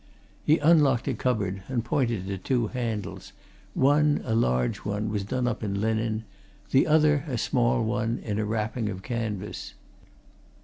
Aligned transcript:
He 0.43 0.57
unlocked 0.57 1.07
a 1.07 1.13
cupboard 1.13 1.61
and 1.67 1.85
pointed 1.85 2.25
to 2.25 2.39
two 2.39 2.69
bundles 2.69 3.33
one, 3.75 4.21
a 4.25 4.33
large 4.33 4.77
one, 4.77 5.09
was 5.09 5.23
done 5.23 5.47
up 5.47 5.61
in 5.61 5.79
linen; 5.79 6.23
the 6.71 6.87
other, 6.87 7.23
a 7.27 7.37
small 7.37 7.83
one, 7.85 8.17
in 8.17 8.39
a 8.39 8.45
wrapping 8.45 8.89
of 8.89 9.03
canvas. 9.03 9.75